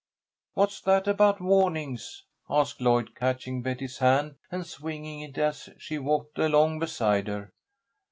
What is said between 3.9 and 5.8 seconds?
hand and swinging it as